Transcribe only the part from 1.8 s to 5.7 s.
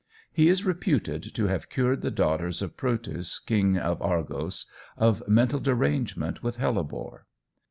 the daughters of Proetus, King of Argos, of mental